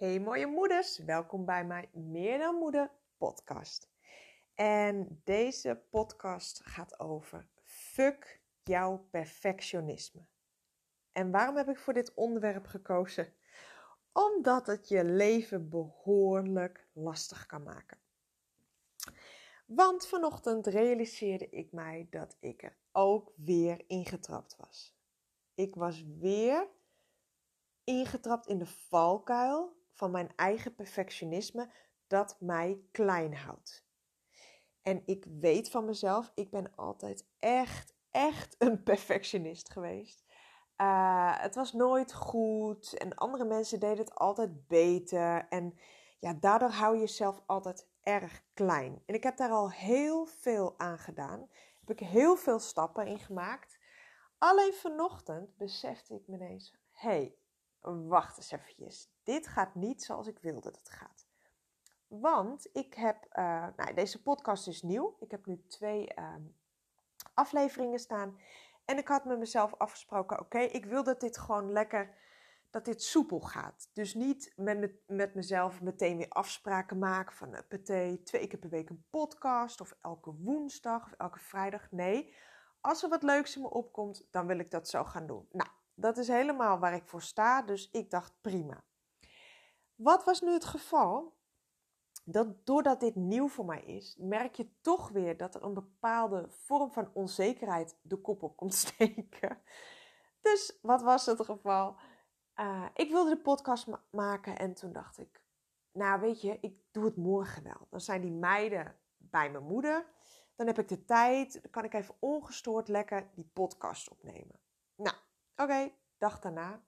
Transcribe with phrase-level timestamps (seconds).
[0.00, 3.88] Hey mooie moeders, welkom bij mijn Meer dan Moeder podcast.
[4.54, 10.26] En deze podcast gaat over fuck jouw perfectionisme.
[11.12, 13.32] En waarom heb ik voor dit onderwerp gekozen?
[14.12, 17.98] Omdat het je leven behoorlijk lastig kan maken.
[19.66, 24.96] Want vanochtend realiseerde ik mij dat ik er ook weer ingetrapt was.
[25.54, 26.68] Ik was weer
[27.84, 31.70] ingetrapt in de valkuil van mijn eigen perfectionisme
[32.06, 33.84] dat mij klein houdt.
[34.82, 40.24] En ik weet van mezelf, ik ben altijd echt, echt een perfectionist geweest.
[40.80, 45.46] Uh, het was nooit goed en andere mensen deden het altijd beter.
[45.48, 45.78] En
[46.18, 49.02] ja, daardoor hou je jezelf altijd erg klein.
[49.06, 51.48] En ik heb daar al heel veel aan gedaan.
[51.80, 53.78] Heb ik heel veel stappen in gemaakt.
[54.38, 57.36] Alleen vanochtend besefte ik me ineens: hé, hey,
[57.80, 59.10] wacht eens eventjes.
[59.22, 61.26] Dit gaat niet zoals ik wilde dat het gaat.
[62.06, 65.16] Want ik heb, uh, nou, deze podcast is nieuw.
[65.20, 66.34] Ik heb nu twee uh,
[67.34, 68.38] afleveringen staan.
[68.84, 72.14] En ik had met mezelf afgesproken, oké, ik wil dat dit gewoon lekker,
[72.70, 73.90] dat dit soepel gaat.
[73.92, 78.58] Dus niet met, me, met mezelf meteen weer afspraken maken van, uh, PT, twee keer
[78.58, 79.80] per week een podcast.
[79.80, 81.90] Of elke woensdag of elke vrijdag.
[81.90, 82.34] Nee,
[82.80, 85.48] als er wat leuks in me opkomt, dan wil ik dat zo gaan doen.
[85.52, 88.84] Nou, dat is helemaal waar ik voor sta, dus ik dacht prima.
[89.94, 91.38] Wat was nu het geval?
[92.24, 96.46] Dat doordat dit nieuw voor mij is, merk je toch weer dat er een bepaalde
[96.48, 99.62] vorm van onzekerheid de kop op komt steken.
[100.40, 101.96] Dus wat was het geval?
[102.56, 105.42] Uh, ik wilde de podcast ma maken en toen dacht ik,
[105.92, 107.86] nou weet je, ik doe het morgen wel.
[107.90, 110.06] Dan zijn die meiden bij mijn moeder.
[110.56, 114.60] Dan heb ik de tijd, dan kan ik even ongestoord lekker die podcast opnemen.
[114.94, 115.16] Nou,
[115.62, 116.82] oké, okay, dag daarna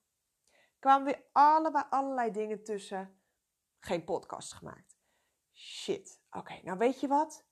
[0.82, 3.20] kwamen weer allerlei, allerlei dingen tussen.
[3.78, 4.96] Geen podcast gemaakt.
[5.52, 6.20] Shit.
[6.30, 7.44] Oké, nou weet je wat?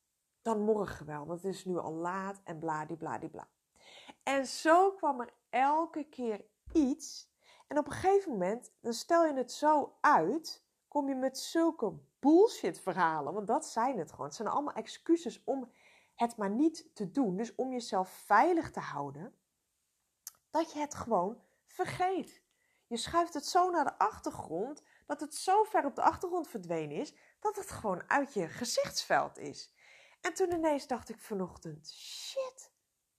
[0.43, 3.49] Dan morgen wel, want het is nu al laat en bladibladibla.
[4.23, 7.33] En zo kwam er elke keer iets.
[7.67, 11.93] En op een gegeven moment, dan stel je het zo uit, kom je met zulke
[12.19, 13.35] bullshit verhalen.
[13.35, 14.27] Want dat zijn het gewoon.
[14.27, 15.73] Het zijn allemaal excuses om
[16.15, 17.37] het maar niet te doen.
[17.37, 19.40] Dus om jezelf veilig te houden,
[20.51, 22.43] dat je het gewoon vergeet.
[22.87, 26.97] Je schuift het zo naar de achtergrond dat het zo ver op de achtergrond verdwenen
[26.97, 29.75] is dat het gewoon uit je gezichtsveld is.
[30.21, 32.73] En toen ineens dacht ik vanochtend: shit,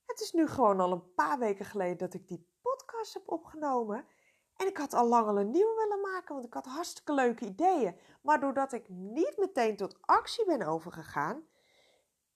[0.05, 4.05] het is nu gewoon al een paar weken geleden dat ik die podcast heb opgenomen.
[4.55, 7.45] En ik had al lang al een nieuwe willen maken, want ik had hartstikke leuke
[7.45, 7.99] ideeën.
[8.21, 11.47] Maar doordat ik niet meteen tot actie ben overgegaan,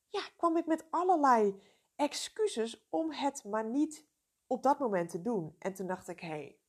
[0.10, 1.62] ja, kwam ik met allerlei
[1.96, 4.06] excuses om het maar niet
[4.48, 5.56] op dat moment te doen.
[5.60, 6.60] En toen dacht ik, hé, hey,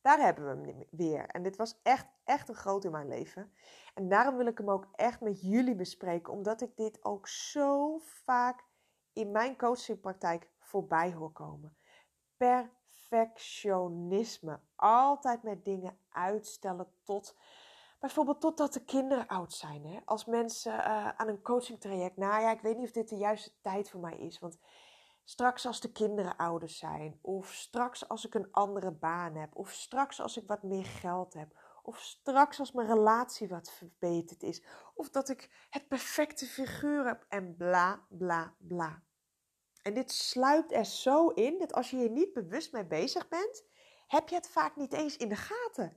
[0.00, 1.26] daar hebben we hem weer.
[1.26, 3.52] En dit was echt, echt een groot in mijn leven.
[3.94, 7.98] En daarom wil ik hem ook echt met jullie bespreken, omdat ik dit ook zo
[7.98, 8.64] vaak
[9.12, 11.76] in mijn coachingpraktijk voorbij hoor komen.
[12.36, 14.60] Perfectionisme.
[14.76, 17.36] Altijd met dingen uitstellen tot
[18.02, 19.86] bijvoorbeeld totdat de kinderen oud zijn.
[19.86, 19.98] Hè?
[20.04, 23.52] Als mensen uh, aan een coachingtraject, nou ja, ik weet niet of dit de juiste
[23.60, 24.58] tijd voor mij is, want
[25.24, 29.70] Straks als de kinderen ouder zijn, of straks als ik een andere baan heb, of
[29.70, 34.62] straks als ik wat meer geld heb, of straks als mijn relatie wat verbeterd is,
[34.94, 39.02] of dat ik het perfecte figuur heb en bla bla bla.
[39.82, 43.64] En dit sluipt er zo in dat als je hier niet bewust mee bezig bent,
[44.06, 45.96] heb je het vaak niet eens in de gaten.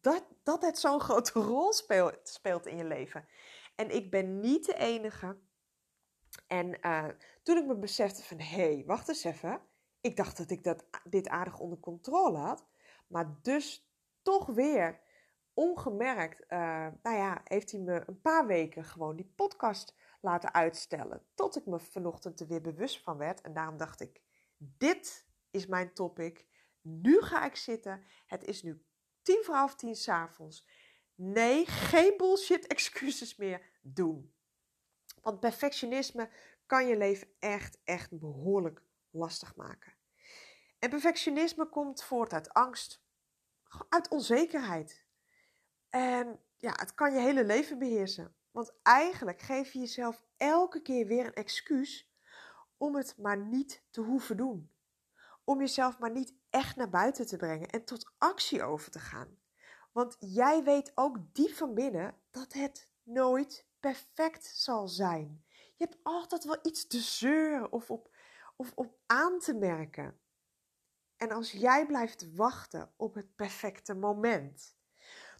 [0.00, 3.28] Dat, dat het zo'n grote rol speelt, speelt in je leven.
[3.76, 5.38] En ik ben niet de enige
[6.46, 7.08] en uh,
[7.42, 9.60] toen ik me besefte van, hé, hey, wacht eens even.
[10.00, 12.66] Ik dacht dat ik dat, dit aardig onder controle had.
[13.06, 13.90] Maar dus
[14.22, 15.00] toch weer
[15.54, 16.58] ongemerkt, uh,
[17.02, 21.26] nou ja, heeft hij me een paar weken gewoon die podcast laten uitstellen.
[21.34, 23.40] Tot ik me vanochtend er weer bewust van werd.
[23.40, 24.20] En daarom dacht ik,
[24.56, 26.46] dit is mijn topic.
[26.80, 28.04] Nu ga ik zitten.
[28.26, 28.84] Het is nu
[29.22, 30.68] tien voor half tien s'avonds.
[31.14, 34.34] Nee, geen bullshit excuses meer doen.
[35.26, 36.30] Want perfectionisme
[36.66, 39.92] kan je leven echt, echt behoorlijk lastig maken.
[40.78, 43.02] En perfectionisme komt voort uit angst,
[43.88, 45.04] uit onzekerheid.
[45.88, 48.34] En ja, het kan je hele leven beheersen.
[48.50, 52.12] Want eigenlijk geef je jezelf elke keer weer een excuus
[52.76, 54.72] om het maar niet te hoeven doen.
[55.44, 59.38] Om jezelf maar niet echt naar buiten te brengen en tot actie over te gaan.
[59.92, 65.44] Want jij weet ook diep van binnen dat het nooit perfect zal zijn.
[65.48, 68.16] Je hebt altijd wel iets te zeuren of op,
[68.56, 70.20] of op aan te merken.
[71.16, 74.76] En als jij blijft wachten op het perfecte moment,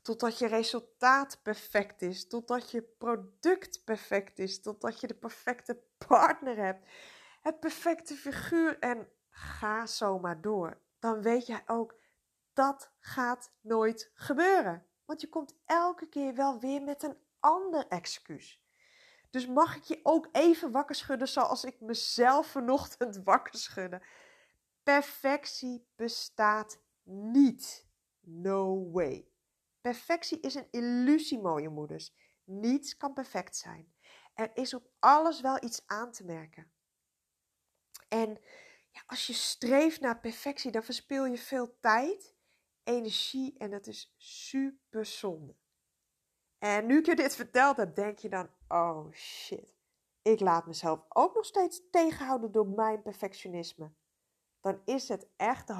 [0.06, 2.28] Totdat je resultaat perfect is.
[2.28, 4.62] Totdat je product perfect is.
[4.62, 6.88] Totdat je de perfecte partner hebt.
[7.40, 8.78] Het perfecte figuur.
[8.78, 10.80] En ga zomaar door.
[10.98, 11.94] Dan weet jij ook,
[12.52, 14.86] dat gaat nooit gebeuren.
[15.04, 18.60] Want je komt elke keer wel weer met een ander excuus.
[19.30, 24.02] Dus mag ik je ook even wakker schudden zoals ik mezelf vanochtend wakker schudde?
[24.82, 27.88] Perfectie bestaat niet.
[28.20, 29.28] No way.
[29.80, 32.14] Perfectie is een illusie, mooie moeders.
[32.44, 33.94] Niets kan perfect zijn.
[34.34, 36.70] Er is op alles wel iets aan te merken.
[38.08, 38.40] En
[38.90, 42.34] ja, als je streeft naar perfectie, dan verspil je veel tijd,
[42.84, 45.56] energie en dat is super zonde.
[46.66, 49.74] En nu ik je dit verteld heb, denk je dan: oh shit,
[50.22, 53.92] ik laat mezelf ook nog steeds tegenhouden door mijn perfectionisme.
[54.60, 55.74] Dan is het echt de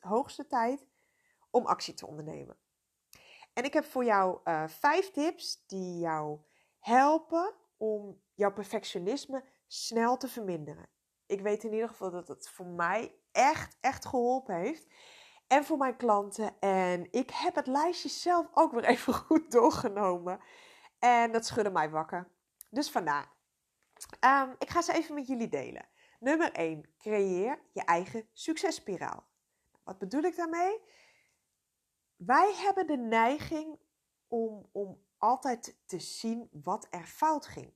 [0.00, 0.86] hoogste, tijd
[1.50, 2.56] om actie te ondernemen.
[3.52, 6.40] En ik heb voor jou uh, vijf tips die jou
[6.78, 10.88] helpen om jouw perfectionisme snel te verminderen.
[11.26, 14.86] Ik weet in ieder geval dat het voor mij echt, echt geholpen heeft.
[15.48, 16.60] En voor mijn klanten.
[16.60, 20.40] En ik heb het lijstje zelf ook weer even goed doorgenomen.
[20.98, 22.30] En dat schudde mij wakker.
[22.70, 23.36] Dus vandaar.
[24.20, 25.88] Um, ik ga ze even met jullie delen.
[26.18, 26.94] Nummer 1.
[26.98, 29.26] Creëer je eigen successpiraal.
[29.84, 30.80] Wat bedoel ik daarmee?
[32.16, 33.78] Wij hebben de neiging
[34.26, 37.74] om, om altijd te zien wat er fout ging.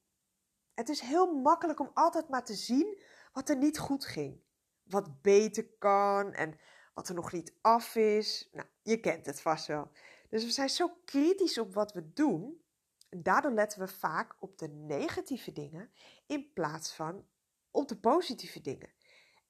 [0.75, 3.03] Het is heel makkelijk om altijd maar te zien
[3.33, 4.43] wat er niet goed ging.
[4.83, 6.59] Wat beter kan en
[6.95, 8.49] wat er nog niet af is.
[8.53, 9.91] Nou, je kent het vast wel.
[10.29, 12.63] Dus we zijn zo kritisch op wat we doen.
[13.09, 15.93] En daardoor letten we vaak op de negatieve dingen
[16.27, 17.27] in plaats van
[17.71, 18.93] op de positieve dingen.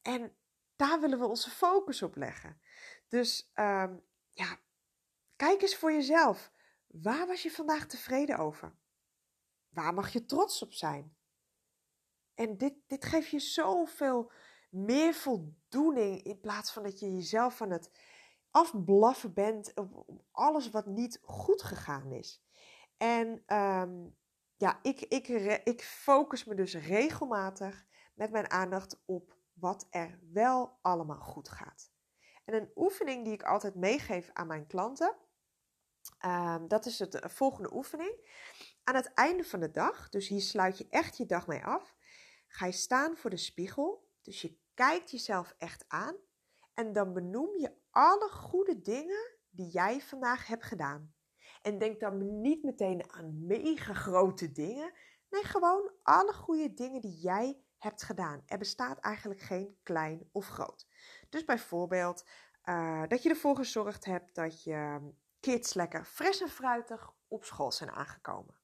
[0.02, 0.36] En
[0.76, 2.60] daar willen we onze focus op leggen.
[3.08, 4.58] Dus um, ja,
[5.42, 6.52] Kijk eens voor jezelf.
[6.86, 8.74] Waar was je vandaag tevreden over?
[9.68, 11.16] Waar mag je trots op zijn?
[12.34, 14.32] En dit, dit geeft je zoveel
[14.72, 17.90] meer voldoening in plaats van dat je jezelf van het
[18.50, 22.44] afblaffen bent op, alles wat niet goed gegaan is.
[22.96, 24.08] En ehm,
[24.56, 25.28] ja, ik, ik,
[25.64, 31.90] ik focus me dus regelmatig met mijn aandacht op wat er wel allemaal goed gaat.
[32.44, 35.16] En een oefening die ik altijd meegeef aan mijn klanten
[36.26, 38.30] Um, dat is het, de volgende oefening.
[38.84, 41.94] Aan het einde van de dag, dus hier sluit je echt je dag mee af,
[42.46, 44.10] ga je staan voor de spiegel.
[44.22, 46.16] Dus je kijkt jezelf echt aan
[46.74, 51.14] en dan benoem je alle goede dingen die jij vandaag hebt gedaan.
[51.62, 54.92] En denk dan niet meteen aan mega grote dingen.
[55.30, 58.42] Nee, gewoon alle goede dingen die jij hebt gedaan.
[58.46, 60.86] Er bestaat eigenlijk geen klein of groot.
[61.28, 62.25] Dus bijvoorbeeld
[62.64, 67.72] uh, dat je ervoor gezorgd hebt dat je kids lekker fris en fruitig op school
[67.72, 68.60] zijn aangekomen.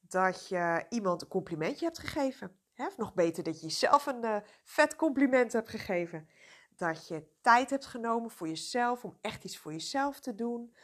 [0.00, 2.57] Dat je iemand een complimentje hebt gegeven.
[2.86, 6.28] Of nog beter dat je jezelf een uh, vet compliment hebt gegeven.
[6.76, 10.74] Dat je tijd hebt genomen voor jezelf om echt iets voor jezelf te doen.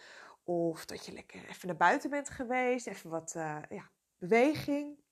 [0.44, 5.02] Of dat je lekker even naar buiten bent geweest, even wat uh, ja, beweging.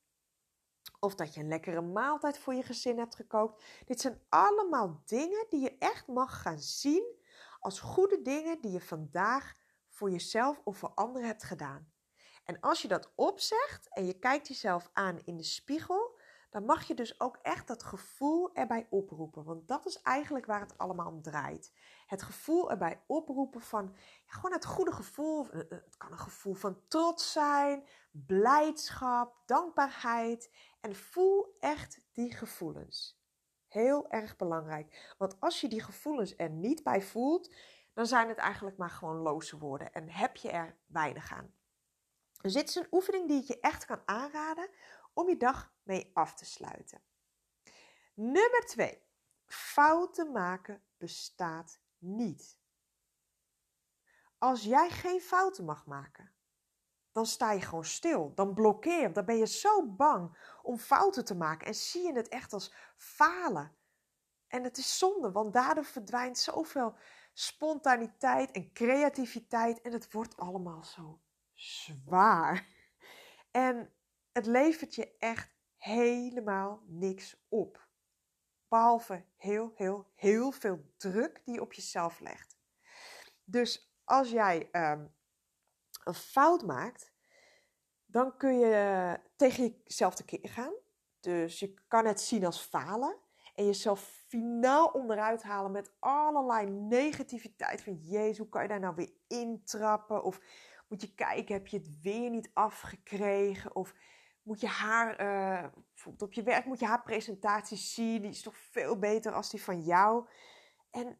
[1.00, 3.64] Of dat je een lekkere maaltijd voor je gezin hebt gekookt.
[3.84, 7.20] Dit zijn allemaal dingen die je echt mag gaan zien
[7.60, 9.54] als goede dingen die je vandaag
[9.88, 11.92] voor jezelf of voor anderen hebt gedaan.
[12.44, 16.11] En als je dat opzegt en je kijkt jezelf aan in de spiegel,
[16.52, 19.44] dan mag je dus ook echt dat gevoel erbij oproepen.
[19.44, 21.72] Want dat is eigenlijk waar het allemaal om draait.
[22.06, 23.94] Het gevoel erbij oproepen van,
[24.26, 25.50] gewoon het goede gevoel.
[25.50, 30.50] Eh, eh, het kan een gevoel van trots zijn, blijdschap, dankbaarheid.
[30.80, 33.20] En voel echt die gevoelens.
[33.68, 35.14] Heel erg belangrijk.
[35.18, 37.54] Want als je die gevoelens er niet bij voelt,
[37.92, 41.54] dan zijn het eigenlijk maar gewoon loze woorden en heb je er weinig aan.
[42.40, 44.68] Dus dit is een oefening die ik je echt kan aanraden
[45.12, 47.02] om je dag mee af te sluiten.
[48.14, 49.02] Nummer 2.
[49.46, 52.58] Fouten maken bestaat niet.
[54.38, 56.34] Als jij geen fouten mag maken,
[57.12, 58.34] dan sta je gewoon stil.
[58.34, 59.12] Dan blokkeer.
[59.12, 62.74] Dan ben je zo bang om fouten te maken en zie je het echt als
[62.96, 63.76] falen.
[64.46, 66.96] En het is zonde, want daardoor verdwijnt zoveel
[67.32, 69.80] spontaniteit en creativiteit.
[69.80, 71.20] En het wordt allemaal zo
[71.52, 72.66] zwaar.
[73.50, 73.92] En
[74.32, 77.88] het levert je echt helemaal niks op.
[78.68, 82.56] Behalve heel, heel, heel veel druk die je op jezelf legt.
[83.44, 85.14] Dus als jij um,
[86.04, 87.12] een fout maakt,
[88.06, 90.74] dan kun je tegen jezelf tekeer gaan.
[91.20, 93.18] Dus je kan het zien als falen
[93.54, 97.82] en jezelf finaal onderuit halen met allerlei negativiteit.
[97.82, 100.22] Van jezus, hoe kan je daar nou weer intrappen?
[100.24, 100.40] Of
[100.88, 103.76] moet je kijken, heb je het weer niet afgekregen?
[103.76, 103.94] Of
[104.42, 108.22] moet je haar, uh, bijvoorbeeld op je werk, moet je haar presentatie zien.
[108.22, 110.28] Die is toch veel beter als die van jou.
[110.90, 111.18] En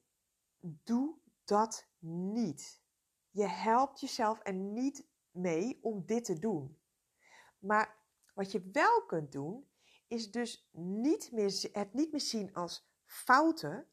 [0.61, 2.83] doe dat niet.
[3.31, 6.81] Je helpt jezelf er niet mee om dit te doen.
[7.59, 8.01] Maar
[8.35, 9.71] wat je wel kunt doen,
[10.09, 13.89] is dus niet meer, het niet meer zien als fouten,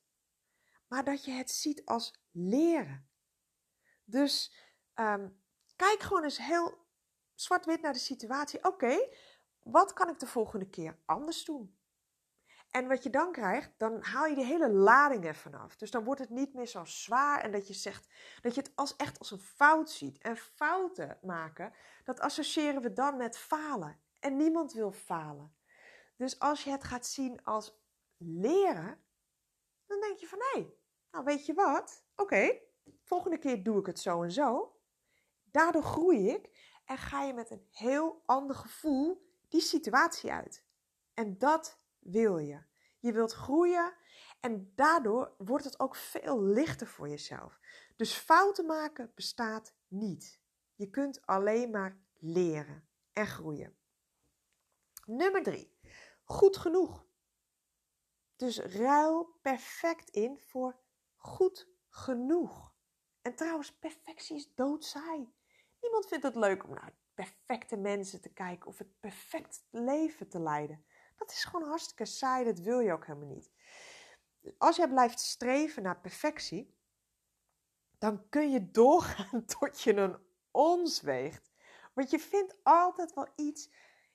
[0.87, 3.09] maar dat je het ziet als leren.
[4.03, 4.53] Dus
[4.95, 5.41] um,
[5.75, 6.87] kijk gewoon eens heel
[7.41, 8.63] zwart-wit naar de situatie.
[8.63, 9.09] Oké,
[9.63, 11.77] wat kan ik de volgende keer anders doen?
[12.69, 15.75] En wat je dan krijgt, dan haal je die hele lading er vanaf.
[15.75, 18.07] Dus dan wordt het niet meer zo zwaar en dat je zegt
[18.41, 20.17] dat je het als echt als een fout ziet.
[20.17, 23.99] En fouten maken, dat associëren we dan met falen.
[24.19, 25.55] En niemand wil falen.
[26.15, 27.79] Dus als je het gaat zien als
[28.17, 29.03] leren,
[29.85, 30.73] dan denk je van hé, hey,
[31.11, 32.03] nou weet je wat?
[32.15, 32.59] Oké,
[33.03, 34.77] volgende keer doe ik het zo en zo.
[35.43, 40.65] Daardoor groei ik en ga je met een heel ander gevoel die situatie uit.
[41.13, 42.63] En dat wil je.
[42.99, 43.93] Je wilt groeien
[44.39, 47.59] en daardoor wordt het ook veel lichter voor jezelf.
[47.95, 50.39] Dus fouten maken bestaat niet.
[50.75, 53.77] Je kunt alleen maar leren en groeien.
[55.05, 55.77] Nummer drie.
[56.23, 57.05] Goed genoeg.
[58.35, 60.79] Dus ruil perfect in voor
[61.15, 62.73] goed genoeg.
[63.21, 65.33] En trouwens, perfectie is doodsaai.
[65.81, 70.39] Niemand vindt het leuk om naar perfecte mensen te kijken of het perfect leven te
[70.39, 70.85] leiden.
[71.17, 73.51] Dat is gewoon hartstikke saai, dat wil je ook helemaal niet.
[74.57, 76.77] Als jij blijft streven naar perfectie,
[77.97, 80.17] dan kun je doorgaan tot je een
[80.51, 81.51] ons weegt.
[81.93, 83.71] Want je vindt altijd wel iets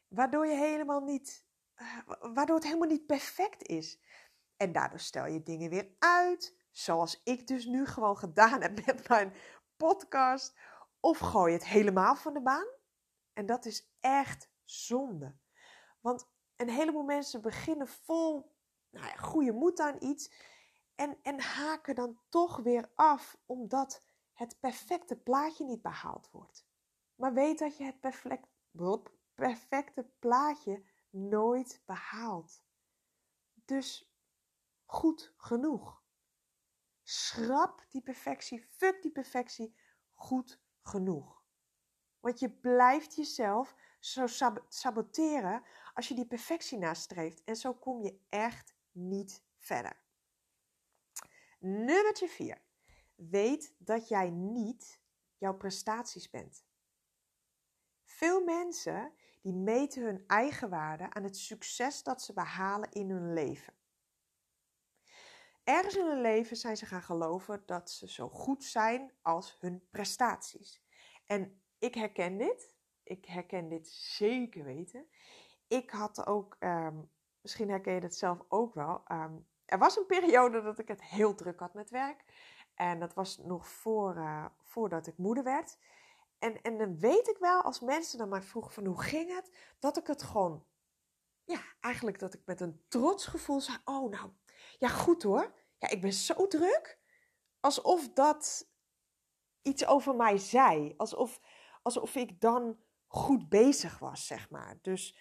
[0.08, 4.00] waardoor, je helemaal niet, eh, waardoor het helemaal niet perfect is.
[4.56, 9.08] En daardoor stel je dingen weer uit, zoals ik dus nu gewoon gedaan heb met
[9.08, 9.34] mijn
[9.76, 10.58] podcast.
[11.04, 12.66] Of gooi je het helemaal van de baan.
[13.32, 15.38] En dat is echt zonde.
[16.00, 18.56] Want een heleboel mensen beginnen vol
[18.90, 20.32] nou ja, goede moed aan iets
[20.94, 26.66] en, en haken dan toch weer af omdat het perfecte plaatje niet behaald wordt.
[27.14, 28.48] Maar weet dat je het perfect,
[29.34, 32.62] perfecte plaatje nooit behaalt.
[33.64, 34.14] Dus
[34.84, 36.02] goed genoeg.
[37.02, 39.76] Schrap die perfectie, fuck die perfectie,
[40.12, 41.42] goed genoeg.
[42.20, 44.26] Want je blijft jezelf zo
[44.68, 45.62] saboteren
[45.94, 47.44] als je die perfectie nastreeft.
[47.44, 49.96] En zo kom je echt niet verder.
[51.58, 52.62] Nummer 4.
[53.14, 55.00] Weet dat jij niet
[55.38, 56.64] jouw prestaties bent.
[58.04, 63.32] Veel mensen die meten hun eigen waarde aan het succes dat ze behalen in hun
[63.32, 63.74] leven.
[65.64, 69.88] Ergens in hun leven zijn ze gaan geloven dat ze zo goed zijn als hun
[69.90, 70.82] prestaties.
[71.26, 72.74] En ik herken dit.
[73.02, 75.06] Ik herken dit zeker weten.
[75.68, 76.96] Ik had ook, ehm,
[77.40, 79.02] misschien herken je dat zelf ook wel.
[79.04, 82.24] Ehm, er was een periode dat ik het heel druk had met werk.
[82.74, 85.78] En dat was nog voor, uh, voordat ik moeder werd.
[86.38, 89.56] En, en dan weet ik wel, als mensen dan mij vroegen van hoe ging het,
[89.78, 90.64] dat ik het gewoon,
[91.44, 94.30] ja, eigenlijk dat ik met een trots gevoel zei, oh nou,
[94.84, 96.98] ja goed hoor, ja ik ben zo druk.
[97.60, 98.68] Alsof dat
[99.62, 101.40] iets over mij zei, alsof,
[101.82, 104.78] alsof ik dan goed bezig was, zeg maar.
[104.82, 105.16] Dus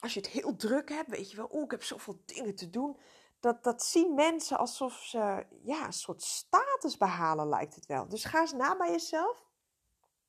[0.00, 2.70] als je het heel druk hebt, weet je wel, oh ik heb zoveel dingen te
[2.70, 2.98] doen.
[3.40, 8.08] Dat, dat zien mensen alsof ze ja, een soort status behalen, lijkt het wel.
[8.08, 9.46] Dus ga eens na bij jezelf.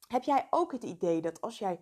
[0.08, 1.80] Heb jij ook het idee dat als jij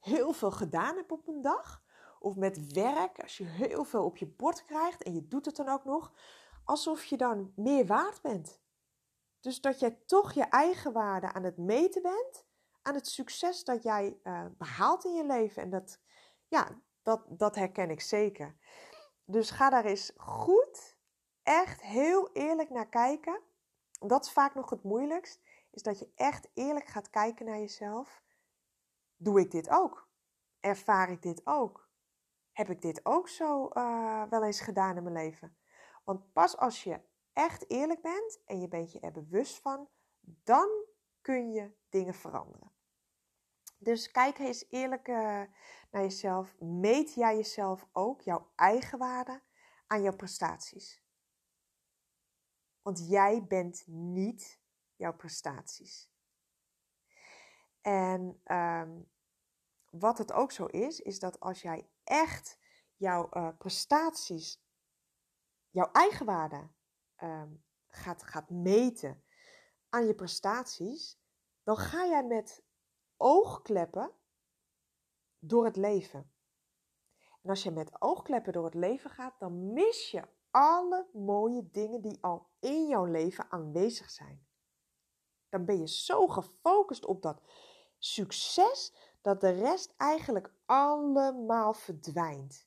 [0.00, 1.82] heel veel gedaan hebt op een dag,
[2.22, 5.56] of met werk, als je heel veel op je bord krijgt en je doet het
[5.56, 6.12] dan ook nog,
[6.64, 8.60] alsof je dan meer waard bent?
[9.40, 12.46] Dus dat jij toch je eigen waarde aan het meten bent,
[12.82, 15.62] aan het succes dat jij uh, behaalt in je leven.
[15.62, 16.00] En dat,
[16.48, 18.56] ja, dat, dat herken ik zeker.
[19.24, 20.96] Dus ga daar eens goed,
[21.42, 23.40] echt heel eerlijk naar kijken.
[23.98, 25.40] Dat is vaak nog het moeilijkst
[25.72, 28.22] is dat je echt eerlijk gaat kijken naar jezelf.
[29.16, 30.08] Doe ik dit ook?
[30.60, 31.90] Ervaar ik dit ook?
[32.52, 35.56] Heb ik dit ook zo uh, wel eens gedaan in mijn leven?
[36.04, 37.00] Want pas als je
[37.32, 39.88] echt eerlijk bent en je bent je er bewust van,
[40.20, 40.68] dan
[41.20, 42.72] kun je dingen veranderen.
[43.78, 45.16] Dus kijk eens eerlijk uh,
[45.90, 46.54] naar jezelf.
[46.58, 49.42] Meet jij jezelf ook, jouw eigen waarde,
[49.86, 51.02] aan jouw prestaties?
[52.82, 54.60] Want jij bent niet
[54.96, 56.10] jouw prestaties.
[57.80, 59.11] En um,
[59.92, 62.58] wat het ook zo is, is dat als jij echt
[62.96, 64.62] jouw uh, prestaties
[65.72, 66.68] jouw eigenwaarde
[67.22, 69.24] um, gaat, gaat meten
[69.88, 71.20] aan je prestaties,
[71.62, 72.64] dan ga jij met
[73.16, 74.10] oogkleppen
[75.38, 76.32] door het leven.
[77.42, 82.00] En als je met oogkleppen door het leven gaat, dan mis je alle mooie dingen
[82.00, 84.46] die al in jouw leven aanwezig zijn.
[85.48, 87.42] Dan ben je zo gefocust op dat
[87.98, 92.66] succes dat de rest eigenlijk allemaal verdwijnt.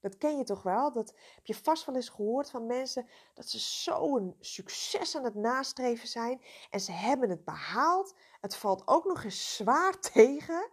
[0.00, 0.92] Dat ken je toch wel?
[0.92, 5.34] Dat heb je vast wel eens gehoord van mensen dat ze zo'n succes aan het
[5.34, 8.14] nastreven zijn en ze hebben het behaald.
[8.40, 10.70] Het valt ook nog eens zwaar tegen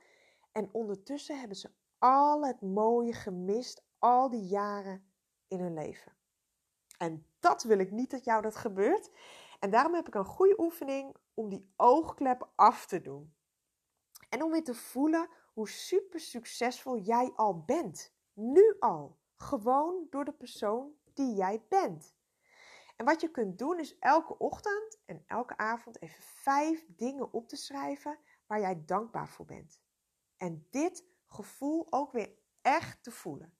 [0.51, 5.12] en ondertussen hebben ze al het mooie gemist al die jaren
[5.48, 6.17] in hun leven.
[6.98, 9.09] En dat wil ik niet dat jou dat gebeurt.
[9.59, 13.33] En daarom heb ik een goede oefening om die oogklep af te doen.
[14.29, 18.13] En om weer te voelen hoe super succesvol jij al bent.
[18.33, 19.17] Nu al.
[19.36, 22.15] Gewoon door de persoon die jij bent.
[22.95, 27.48] En wat je kunt doen is elke ochtend en elke avond even vijf dingen op
[27.48, 29.81] te schrijven waar jij dankbaar voor bent.
[30.38, 32.31] En dit gevoel ook weer
[32.62, 33.57] echt te voelen.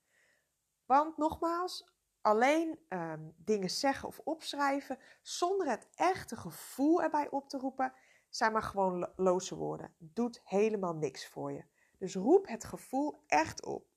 [0.86, 7.58] Want nogmaals, alleen um, dingen zeggen of opschrijven zonder het echte gevoel erbij op te
[7.58, 7.94] roepen,
[8.30, 9.94] zijn maar gewoon loze woorden.
[9.98, 11.64] Doet helemaal niks voor je.
[11.98, 13.88] Dus roep het gevoel echt op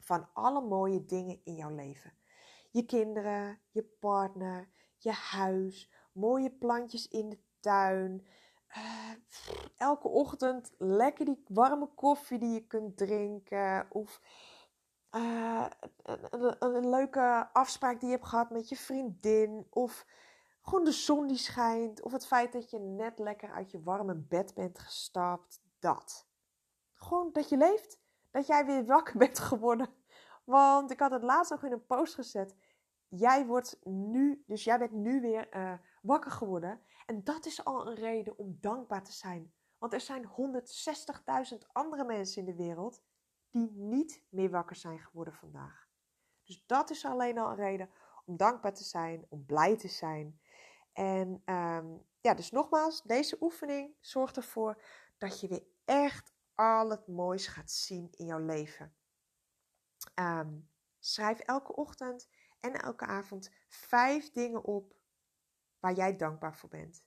[0.00, 2.12] van alle mooie dingen in jouw leven.
[2.70, 8.26] Je kinderen, je partner, je huis, mooie plantjes in de tuin.
[8.76, 9.10] Uh,
[9.76, 13.86] elke ochtend lekker die warme koffie die je kunt drinken.
[13.90, 14.20] Of
[15.10, 15.66] uh,
[16.02, 19.66] een, een, een, leuke afspraak die je hebt gehad met je vriendin.
[19.70, 20.06] Of
[20.68, 22.02] gewoon de zon die schijnt.
[22.02, 25.60] Of het feit dat je net lekker uit je warme bed bent gestapt.
[25.78, 26.26] Dat.
[26.92, 28.00] Gewoon dat je leeft.
[28.30, 29.88] Dat jij weer wakker bent geworden.
[30.44, 32.56] Want ik had het laatst nog in een post gezet.
[33.08, 36.80] Jij wordt nu, dus jij bent nu weer uh, wakker geworden.
[37.06, 39.52] En dat is al een reden om dankbaar te zijn.
[39.78, 40.28] Want er zijn
[41.52, 43.02] 160.000 andere mensen in de wereld
[43.50, 45.88] die niet meer wakker zijn geworden vandaag.
[46.44, 47.90] Dus dat is alleen al een reden
[48.24, 50.40] om dankbaar te zijn, om blij te zijn.
[50.96, 54.82] En um, ja, dus nogmaals, deze oefening zorgt ervoor
[55.18, 58.96] dat je weer echt al het moois gaat zien in jouw leven.
[60.14, 62.28] Um, schrijf elke ochtend
[62.60, 64.94] en elke avond vijf dingen op
[65.80, 67.04] waar jij dankbaar voor bent.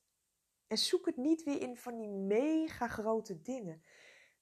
[0.68, 3.84] En zoek het niet weer in van die mega grote dingen.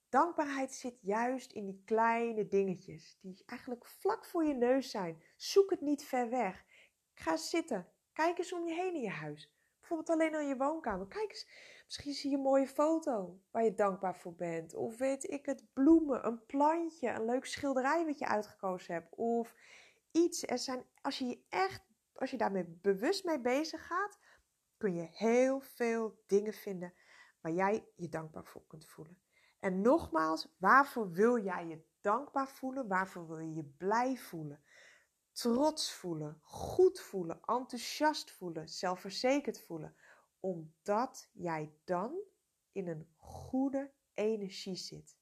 [0.10, 5.24] Dankbaarheid zit juist in die kleine dingetjes die eigenlijk vlak voor je neus zijn.
[5.36, 6.66] Zoek het niet ver weg.
[7.14, 7.92] Ga zitten.
[8.18, 9.52] Kijk eens om je heen in je huis.
[9.80, 11.08] Bijvoorbeeld alleen al je woonkamer.
[11.08, 11.48] Kijk eens,
[11.86, 14.74] misschien zie je een mooie foto waar je dankbaar voor bent.
[14.74, 19.16] Of weet ik het, bloemen, een plantje, een leuk schilderij wat je uitgekozen hebt.
[19.16, 19.56] Of
[20.12, 20.48] iets.
[20.48, 24.20] Er zijn, als je je echt, als je daarmee bewust mee bezig gaat,
[24.78, 26.94] kun je heel veel dingen vinden
[27.42, 29.22] waar jij je dankbaar voor kunt voelen.
[29.60, 32.88] En nogmaals, waarvoor wil jij je dankbaar voelen?
[32.88, 34.64] Waarvoor wil je je blij voelen?
[35.38, 39.96] Trots voelen, goed voelen, enthousiast voelen, zelfverzekerd voelen.
[40.40, 42.20] Omdat jij dan
[42.72, 45.18] in een goede energie zit.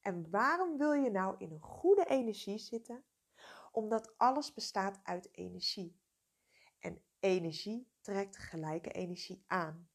[0.00, 3.04] En waarom wil je nou in een goede energie zitten?
[3.72, 6.00] Omdat alles bestaat uit energie.
[6.78, 9.90] En energie trekt gelijke energie aan.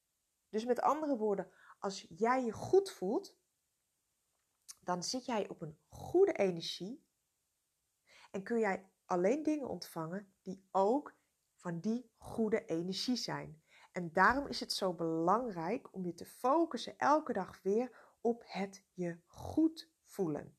[0.49, 3.37] Dus met andere woorden, als jij je goed voelt,
[4.79, 7.05] dan zit jij op een goede energie
[8.31, 11.15] en kun jij alleen dingen ontvangen die ook
[11.55, 13.61] van die goede energie zijn.
[13.91, 18.83] En daarom is het zo belangrijk om je te focussen elke dag weer op het
[18.93, 20.57] je goed voelen.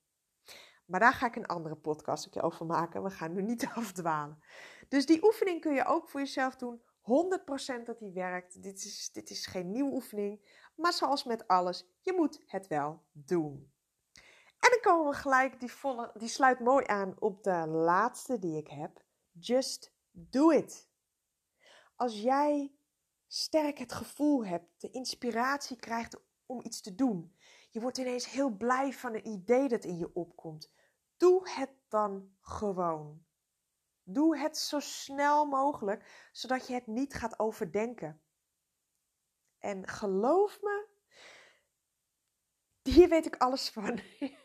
[0.86, 3.02] Maar daar ga ik een andere podcast over maken.
[3.02, 4.42] We gaan nu niet afdwalen.
[4.88, 6.82] Dus die oefening kun je ook voor jezelf doen.
[6.82, 8.62] 100% dat die werkt.
[8.62, 10.62] Dit is, dit is geen nieuwe oefening.
[10.76, 13.73] Maar zoals met alles, je moet het wel doen.
[14.64, 18.56] En dan komen we gelijk, die, volle, die sluit mooi aan op de laatste die
[18.56, 19.04] ik heb.
[19.32, 20.88] Just do it.
[21.96, 22.74] Als jij
[23.26, 27.36] sterk het gevoel hebt, de inspiratie krijgt om iets te doen.
[27.70, 30.72] Je wordt ineens heel blij van een idee dat in je opkomt.
[31.16, 33.24] Doe het dan gewoon.
[34.02, 38.22] Doe het zo snel mogelijk, zodat je het niet gaat overdenken.
[39.58, 40.86] En geloof me,
[42.82, 44.00] hier weet ik alles van.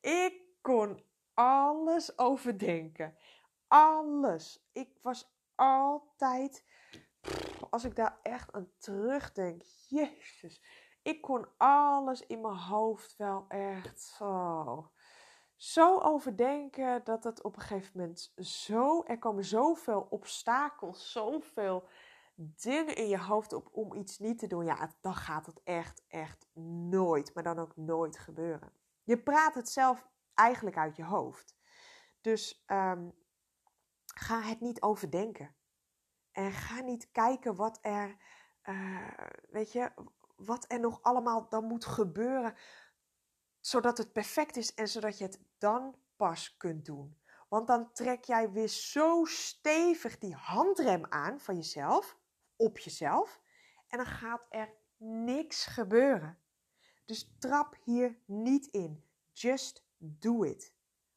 [0.00, 3.16] ik kon alles overdenken.
[3.68, 4.68] Alles.
[4.72, 6.64] Ik was altijd,
[7.70, 10.62] als ik daar echt aan terugdenk, jezus.
[11.02, 14.90] Ik kon alles in mijn hoofd wel echt zo
[15.60, 19.02] zo overdenken dat het op een gegeven moment zo.
[19.02, 21.88] Er komen zoveel obstakels, zoveel
[22.34, 24.64] dingen in je hoofd op om iets niet te doen.
[24.64, 26.48] Ja, dan gaat het echt, echt
[26.88, 28.72] nooit, maar dan ook nooit gebeuren.
[29.10, 31.56] Je praat het zelf eigenlijk uit je hoofd.
[32.20, 33.08] Dus ehm,
[34.04, 35.54] ga het niet overdenken.
[36.32, 38.16] En ga niet kijken wat er,
[38.64, 39.08] uh,
[39.48, 39.92] weet je,
[40.36, 42.54] wat er nog allemaal dan moet gebeuren,
[43.60, 47.20] zodat het perfect is en zodat je het dan pas kunt doen.
[47.48, 52.18] Want dan trek jij weer zo stevig die handrem aan van jezelf,
[52.56, 53.40] op jezelf,
[53.88, 56.38] en dan gaat er niks gebeuren.
[57.10, 59.04] Dus trap hier niet in.
[59.32, 60.74] Just do it.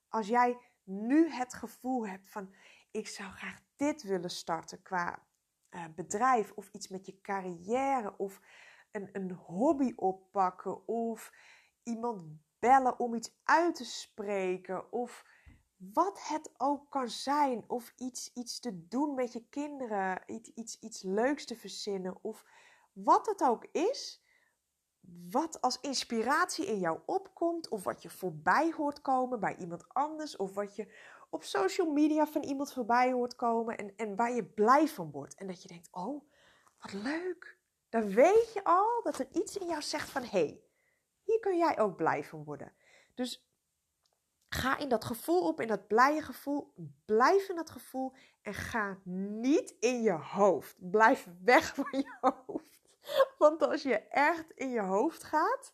[0.07, 2.53] Als jij nu het gevoel hebt van
[2.91, 5.25] ik zou graag dit willen starten qua
[5.69, 8.41] uh, bedrijf of iets met je carrière of
[8.91, 11.31] een, een hobby oppakken of
[11.83, 12.23] iemand
[12.59, 15.25] bellen om iets uit te spreken of
[15.75, 20.79] wat het ook kan zijn of iets, iets te doen met je kinderen, iets, iets,
[20.79, 22.45] iets leuks te verzinnen of
[22.93, 24.22] wat het ook is,
[25.29, 30.35] wat als inspiratie in jou opkomt of wat je voorbij hoort komen bij iemand anders
[30.35, 30.93] of wat je
[31.29, 35.35] op social media van iemand voorbij hoort komen en, en waar je blij van wordt.
[35.35, 36.23] En dat je denkt, oh,
[36.79, 37.57] wat leuk.
[37.89, 40.61] Dan weet je al dat er iets in jou zegt van, hé, hey,
[41.23, 42.73] hier kun jij ook blij van worden.
[43.13, 43.47] Dus
[44.49, 46.73] ga in dat gevoel op, in dat blije gevoel.
[47.05, 50.75] Blijf in dat gevoel en ga niet in je hoofd.
[50.91, 52.72] Blijf weg van je hoofd.
[53.37, 55.73] Want als je echt in je hoofd gaat,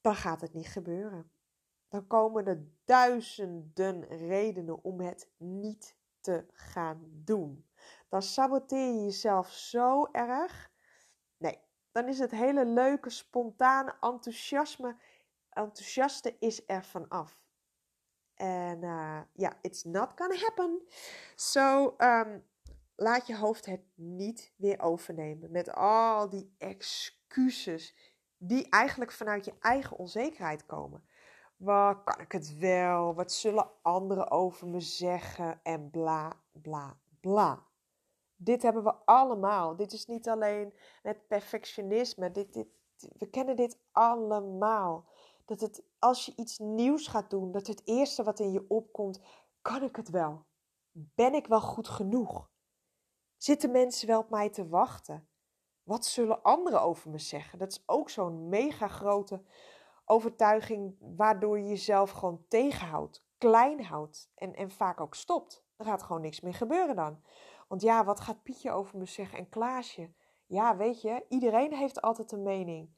[0.00, 1.32] dan gaat het niet gebeuren
[1.92, 7.66] dan komen er duizenden redenen om het niet te gaan doen.
[8.08, 10.70] Dan saboteer je jezelf zo erg.
[11.36, 11.58] Nee,
[11.90, 14.96] dan is het hele leuke, spontane enthousiasme,
[15.48, 17.40] enthousiaste is er vanaf.
[18.34, 20.82] En uh, ja, it's not gonna happen.
[21.34, 22.44] So, um,
[22.96, 27.94] laat je hoofd het niet weer overnemen met al die excuses
[28.36, 31.04] die eigenlijk vanuit je eigen onzekerheid komen.
[31.56, 33.14] Wat kan ik het wel?
[33.14, 35.60] Wat zullen anderen over me zeggen?
[35.62, 37.66] En bla bla bla.
[38.36, 39.76] Dit hebben we allemaal.
[39.76, 42.30] Dit is niet alleen het perfectionisme.
[42.30, 42.68] Dit, dit,
[43.18, 45.08] we kennen dit allemaal.
[45.44, 49.20] Dat het, als je iets nieuws gaat doen, dat het eerste wat in je opkomt,
[49.60, 50.44] kan ik het wel?
[50.92, 52.50] Ben ik wel goed genoeg?
[53.42, 55.28] Zitten mensen wel op mij te wachten?
[55.82, 57.58] Wat zullen anderen over me zeggen?
[57.58, 59.42] Dat is ook zo'n mega grote
[60.04, 65.64] overtuiging waardoor je jezelf gewoon tegenhoudt, klein houdt en, en vaak ook stopt.
[65.76, 67.22] Er gaat gewoon niks meer gebeuren dan.
[67.68, 70.10] Want ja, wat gaat Pietje over me zeggen en Klaasje?
[70.46, 72.90] Ja, weet je, iedereen heeft altijd een mening.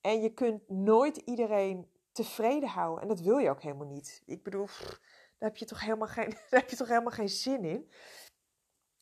[0.00, 3.02] En je kunt nooit iedereen tevreden houden.
[3.02, 4.22] En dat wil je ook helemaal niet.
[4.26, 7.64] Ik bedoel, daar heb je toch helemaal geen, daar heb je toch helemaal geen zin
[7.64, 7.90] in.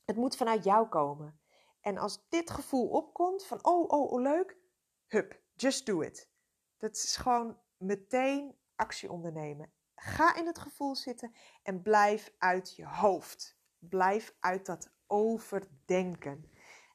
[0.08, 1.40] Het moet vanuit jou komen.
[1.80, 4.56] En als dit gevoel opkomt van, oh, oh, oh, leuk,
[5.06, 6.30] hup, just do it.
[6.76, 9.72] Dat is gewoon meteen actie ondernemen.
[9.94, 13.58] Ga in het gevoel zitten en blijf uit je hoofd.
[13.78, 16.50] Blijf uit dat overdenken.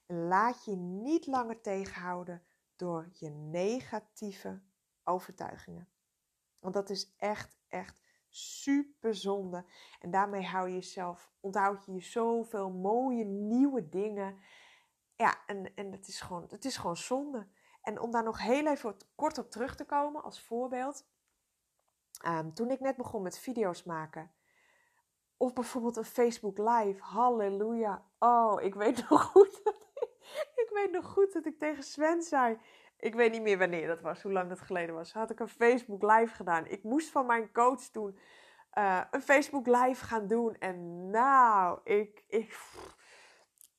[0.05, 2.43] En laat je niet langer tegenhouden
[2.75, 4.61] door je negatieve
[5.03, 5.89] overtuigingen.
[6.59, 8.02] Want dat is echt, echt
[8.35, 9.65] super zonde.
[9.99, 14.39] En daarmee hou je jezelf, onthoud je je zoveel mooie nieuwe dingen.
[15.15, 17.47] Ja, en, en het, is gewoon, het is gewoon zonde.
[17.81, 21.05] En om daar nog heel even kort op terug te komen als voorbeeld.
[22.21, 24.31] Ehm, toen ik net begon met video's maken.
[25.37, 27.01] Of bijvoorbeeld een Facebook Live.
[27.01, 28.05] Halleluja.
[28.19, 29.61] Oh, ik weet nog goed.
[30.63, 32.59] ik weet nog goed dat ik tegen Sven zei.
[33.03, 35.13] Ik weet niet meer wanneer dat was, hoe lang dat geleden was.
[35.13, 36.65] Had ik een Facebook Live gedaan.
[36.65, 38.19] Ik moest van mijn coach toen
[38.77, 40.55] uh, een Facebook Live gaan doen.
[40.59, 42.59] En nou, ik, ik,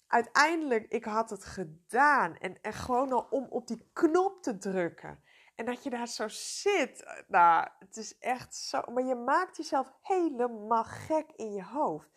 [0.06, 2.37] uiteindelijk, ik had het gedaan.
[2.37, 5.22] En, en gewoon al om op die knop te drukken.
[5.54, 7.24] En dat je daar zo zit.
[7.28, 8.80] Nou, het is echt zo.
[8.92, 12.10] Maar je maakt jezelf helemaal gek in je hoofd.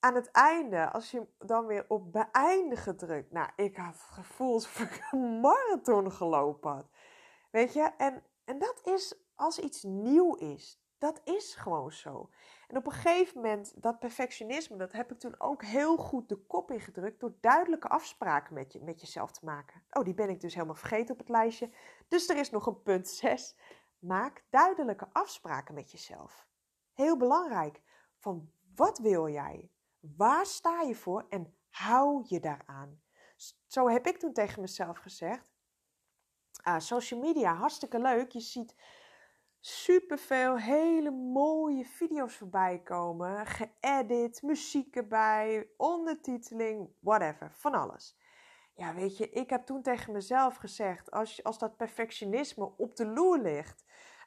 [0.00, 3.32] Aan het einde, als je dan weer op beëindigen drukt.
[3.32, 6.90] Nou, ik had het gevoel alsof ik een marathon gelopen had.
[7.50, 7.90] Weet je?
[7.96, 10.82] En, en dat is als iets nieuw is.
[10.98, 12.30] Dat is gewoon zo.
[12.68, 16.36] En op een gegeven moment, dat perfectionisme, dat heb ik toen ook heel goed de
[16.36, 19.82] kop ingedrukt door duidelijke afspraken met, je, met jezelf te maken.
[19.90, 21.70] Oh, die ben ik dus helemaal vergeten op het lijstje.
[22.08, 23.56] Dus er is nog een punt 6.
[23.98, 26.46] Maak duidelijke afspraken met jezelf.
[26.92, 27.82] Heel belangrijk.
[28.16, 29.70] Van wat wil jij?
[30.00, 33.02] Waar sta je voor en hou je daaraan?
[33.66, 35.52] Zo heb ik toen tegen mezelf gezegd.
[36.68, 38.30] Uh, social media, hartstikke leuk.
[38.30, 38.74] Je ziet
[39.60, 43.46] superveel hele mooie video's voorbij komen.
[43.46, 48.18] Geëdit, muziek erbij, ondertiteling, whatever, van alles.
[48.74, 53.06] Ja, weet je, ik heb toen tegen mezelf gezegd: als, als dat perfectionisme op de
[53.06, 53.84] loer ligt,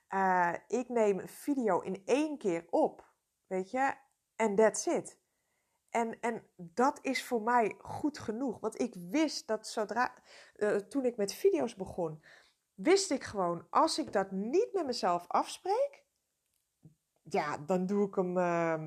[0.09, 3.13] uh, ik neem een video in één keer op,
[3.47, 3.93] weet je,
[4.35, 5.21] en that's it.
[5.93, 8.59] En, en dat is voor mij goed genoeg.
[8.59, 10.13] Want ik wist dat zodra,
[10.55, 12.23] uh, toen ik met video's begon,
[12.73, 16.03] wist ik gewoon, als ik dat niet met mezelf afspreek,
[17.23, 18.85] ja, dan doe ik hem uh,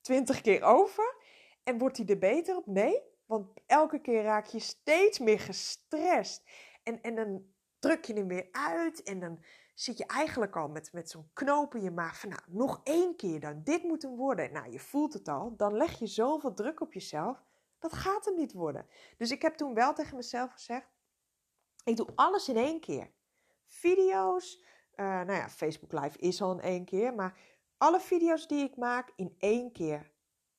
[0.00, 1.16] twintig keer over.
[1.62, 2.66] En wordt hij er beter op?
[2.66, 6.44] Nee, want elke keer raak je steeds meer gestrest.
[6.82, 7.44] En, en dan
[7.78, 9.44] druk je hem weer uit en dan
[9.80, 13.16] zit je eigenlijk al met, met zo'n knoop in je maag van nou, nog één
[13.16, 14.52] keer dan, dit moet hem worden.
[14.52, 17.42] Nou, je voelt het al, dan leg je zoveel druk op jezelf,
[17.78, 18.86] dat gaat hem niet worden.
[19.16, 20.86] Dus ik heb toen wel tegen mezelf gezegd,
[21.84, 23.10] ik doe alles in één keer.
[23.66, 24.62] Video's,
[24.96, 27.38] uh, nou ja, Facebook Live is al in één keer, maar
[27.76, 30.12] alle video's die ik maak in één keer.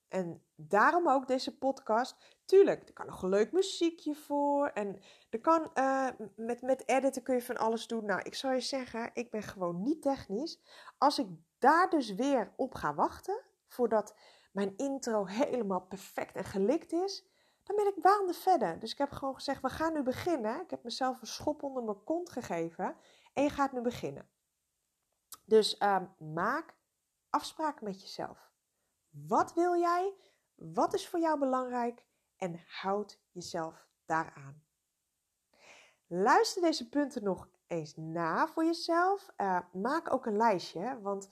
[0.08, 2.16] En daarom ook deze podcast.
[2.52, 4.68] Tuurlijk, er kan nog een leuk muziekje voor.
[4.68, 8.06] En er kan, uh, met, met editen kun je van alles doen.
[8.06, 10.62] Nou, ik zou je zeggen, ik ben gewoon niet technisch.
[10.98, 11.28] Als ik
[11.60, 14.16] daar dus weer op ga wachten, voordat
[14.52, 17.26] mijn intro helemaal perfect en gelikt is,
[17.64, 18.80] dan ben ik maanden verder.
[18.80, 20.62] Dus ik heb gewoon gezegd, we gaan nu beginnen.
[20.62, 22.96] Ik heb mezelf een schop onder mijn kont gegeven.
[23.34, 24.30] En je gaat nu beginnen.
[25.46, 26.76] Dus uh, maak
[27.30, 28.52] afspraken met jezelf.
[29.10, 30.14] Wat wil jij?
[30.56, 32.10] Wat is voor jou belangrijk?
[32.42, 34.64] En houd jezelf daaraan.
[36.08, 39.30] Luister deze punten nog eens na voor jezelf.
[39.38, 41.30] Uh, maak ook een lijstje, want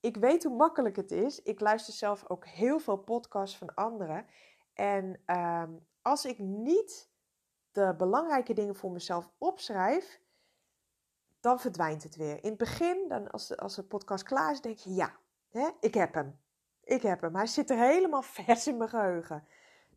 [0.00, 1.42] ik weet hoe makkelijk het is.
[1.42, 4.26] Ik luister zelf ook heel veel podcasts van anderen.
[4.74, 5.64] En uh,
[6.02, 7.10] als ik niet
[7.72, 10.20] de belangrijke dingen voor mezelf opschrijf,
[11.40, 12.44] dan verdwijnt het weer.
[12.44, 15.16] In het begin, dan als, de, als de podcast klaar is, denk je: ja,
[15.48, 16.40] hè, ik heb hem.
[16.84, 17.36] Ik heb hem.
[17.36, 19.46] Hij zit er helemaal vers in mijn geheugen.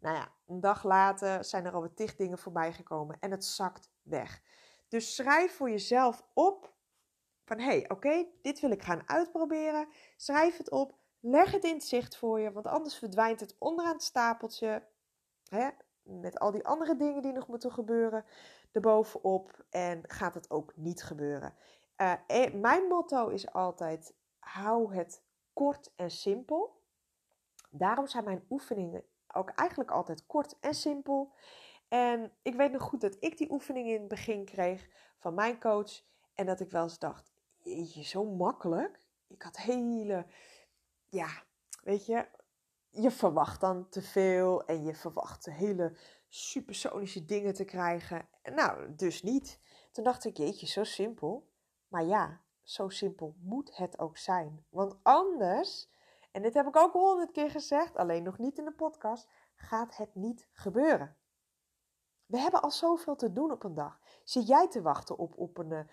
[0.05, 3.89] Nou ja, een dag later zijn er alweer tig dingen voorbij gekomen en het zakt
[4.01, 4.41] weg.
[4.87, 6.73] Dus schrijf voor jezelf op
[7.43, 9.87] van hé, hey, oké, dit wil ik gaan uitproberen.
[10.17, 13.93] Schrijf het op, leg het in het zicht voor je, want anders verdwijnt het onderaan
[13.93, 14.87] het stapeltje.
[15.49, 15.69] Hè,
[16.01, 18.25] met al die andere dingen die nog moeten gebeuren,
[18.71, 19.65] erbovenop.
[19.69, 21.55] En gaat het ook niet gebeuren.
[21.97, 26.83] Uh, mijn motto is altijd: hou het kort en simpel.
[27.69, 29.03] Daarom zijn mijn oefeningen
[29.36, 31.34] ook eigenlijk altijd kort en simpel.
[31.88, 35.60] En ik weet nog goed dat ik die oefening in het begin kreeg van mijn
[35.60, 36.02] coach.
[36.34, 39.00] En dat ik wel eens dacht, jeetje, zo makkelijk.
[39.28, 40.26] Ik had hele,
[41.06, 41.43] ja,
[41.84, 42.28] weet je,
[42.89, 44.65] je verwacht dan te veel.
[44.65, 48.28] En je verwacht hele supersonische dingen te krijgen.
[48.43, 49.60] Nou, dus niet.
[49.91, 51.50] Toen dacht ik, jeetje, zo simpel.
[51.88, 54.65] Maar ja, zo simpel moet het ook zijn.
[54.69, 55.89] Want anders,
[56.36, 59.98] en dit heb ik ook honderd keer gezegd, alleen nog niet in de podcast, gaat
[59.98, 61.17] het niet gebeuren.
[62.26, 64.00] We hebben al zoveel te doen op een dag.
[64.24, 65.84] Zit jij te wachten op, op een, uh,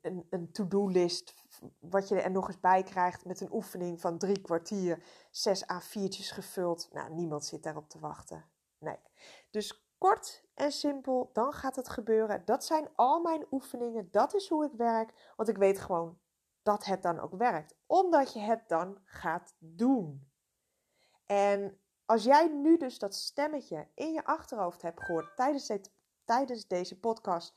[0.00, 1.34] een, een to-do-list,
[1.78, 6.32] wat je er nog eens bij krijgt met een oefening van drie kwartier, zes A4'tjes
[6.32, 6.88] gevuld?
[6.92, 8.44] Nou, niemand zit daarop te wachten.
[8.78, 8.98] Nee.
[9.50, 12.42] Dus Kort en simpel, dan gaat het gebeuren.
[12.44, 14.08] Dat zijn al mijn oefeningen.
[14.10, 15.32] Dat is hoe ik werk.
[15.36, 16.18] Want ik weet gewoon
[16.68, 17.74] dat het dan ook werkt.
[17.86, 20.30] Omdat je het dan gaat doen.
[21.26, 25.72] En als jij nu dus dat stemmetje in je achterhoofd hebt gehoord tijdens,
[26.24, 27.54] tijdens deze podcast.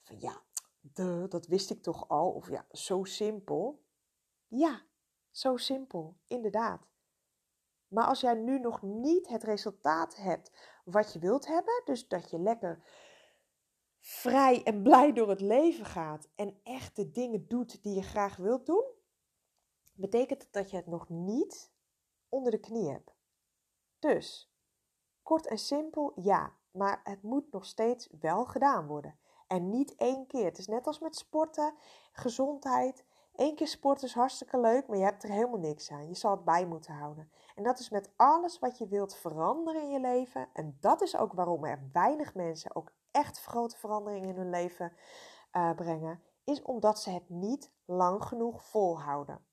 [0.00, 0.42] Van ja,
[1.28, 2.30] dat wist ik toch al.
[2.30, 3.84] Of ja, zo simpel.
[4.48, 4.82] Ja,
[5.30, 6.88] zo simpel, inderdaad.
[7.88, 10.52] Maar als jij nu nog niet het resultaat hebt
[10.84, 12.82] wat je wilt hebben, dus dat je lekker
[14.00, 18.36] vrij en blij door het leven gaat en echt de dingen doet die je graag
[18.36, 18.84] wilt doen,
[19.92, 21.72] betekent het dat je het nog niet
[22.28, 23.14] onder de knie hebt.
[23.98, 24.52] Dus,
[25.22, 29.18] kort en simpel, ja, maar het moet nog steeds wel gedaan worden.
[29.46, 30.44] En niet één keer.
[30.44, 31.74] Het is net als met sporten,
[32.12, 33.04] gezondheid.
[33.34, 36.08] Eén keer sporten is hartstikke leuk, maar je hebt er helemaal niks aan.
[36.08, 37.30] Je zal het bij moeten houden.
[37.54, 40.48] En dat is met alles wat je wilt veranderen in je leven.
[40.52, 44.92] En dat is ook waarom er weinig mensen ook echt grote veranderingen in hun leven
[45.52, 46.22] uh, brengen.
[46.44, 49.44] Is omdat ze het niet lang genoeg volhouden.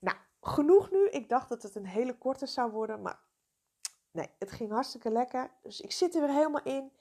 [0.00, 1.08] Nou, genoeg nu.
[1.08, 3.20] Ik dacht dat het een hele korte zou worden, maar
[4.10, 5.56] nee, het ging hartstikke lekker.
[5.62, 6.92] Dus ik zit er weer helemaal in.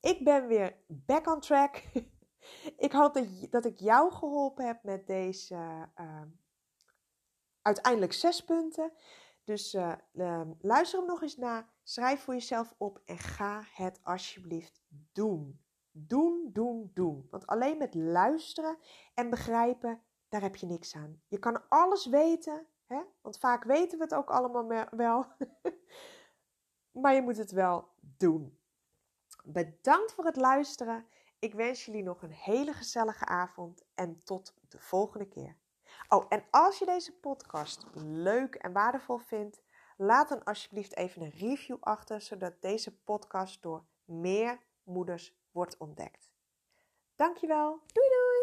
[0.00, 1.82] Ik ben weer back on track.
[2.86, 6.22] ik hoop dat, dat ik jou geholpen heb met deze uh,
[7.62, 8.92] uiteindelijk zes punten.
[9.44, 9.92] Dus uh,
[10.58, 15.60] luister hem nog eens na, schrijf voor jezelf op en ga het alsjeblieft doen.
[15.90, 17.26] Doen, doen, doen.
[17.30, 18.78] Want alleen met luisteren
[19.14, 21.22] en begrijpen, daar heb je niks aan.
[21.28, 23.02] Je kan alles weten, hè?
[23.22, 25.26] want vaak weten we het ook allemaal wel.
[27.02, 28.58] maar je moet het wel doen.
[29.44, 31.06] Bedankt voor het luisteren.
[31.38, 35.56] Ik wens jullie nog een hele gezellige avond en tot de volgende keer.
[36.08, 39.62] Oh, en als je deze podcast leuk en waardevol vindt,
[39.96, 46.30] laat dan alsjeblieft even een review achter, zodat deze podcast door meer moeders wordt ontdekt.
[47.16, 47.80] Dankjewel.
[47.92, 48.33] Doei doei!